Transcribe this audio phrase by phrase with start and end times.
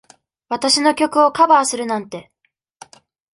[0.49, 2.31] 私の曲をカバーするなんて。